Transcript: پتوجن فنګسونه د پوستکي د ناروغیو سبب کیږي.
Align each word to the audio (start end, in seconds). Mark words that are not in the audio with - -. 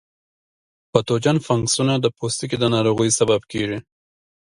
پتوجن 0.91 1.37
فنګسونه 1.45 1.93
د 1.99 2.05
پوستکي 2.17 2.55
د 2.59 2.65
ناروغیو 2.75 3.17
سبب 3.19 3.41
کیږي. 3.51 3.79